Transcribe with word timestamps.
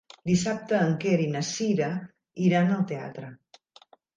Dissabte 0.27 0.79
en 0.85 0.95
Quer 1.03 1.19
i 1.27 1.27
na 1.35 1.43
Cira 1.49 1.91
iran 2.49 2.75
al 2.79 2.83
teatre. 2.93 3.31